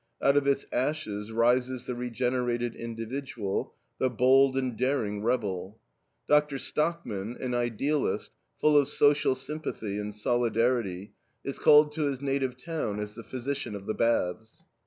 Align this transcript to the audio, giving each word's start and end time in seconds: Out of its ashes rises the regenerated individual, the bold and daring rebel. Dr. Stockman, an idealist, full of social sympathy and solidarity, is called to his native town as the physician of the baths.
Out 0.19 0.35
of 0.35 0.47
its 0.47 0.65
ashes 0.73 1.31
rises 1.31 1.85
the 1.85 1.93
regenerated 1.93 2.75
individual, 2.75 3.75
the 3.99 4.09
bold 4.09 4.57
and 4.57 4.75
daring 4.75 5.21
rebel. 5.23 5.79
Dr. 6.27 6.57
Stockman, 6.57 7.37
an 7.39 7.53
idealist, 7.53 8.31
full 8.59 8.77
of 8.79 8.87
social 8.89 9.35
sympathy 9.35 9.99
and 9.99 10.15
solidarity, 10.15 11.13
is 11.43 11.59
called 11.59 11.91
to 11.91 12.05
his 12.05 12.19
native 12.19 12.57
town 12.57 12.99
as 12.99 13.13
the 13.13 13.21
physician 13.21 13.75
of 13.75 13.85
the 13.85 13.93
baths. 13.93 14.63